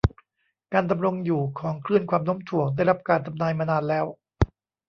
[0.73, 4.05] การดำรงอยู่ของคลื่นความโน้มถ่วงได้รับการทำนายมานานแล้ว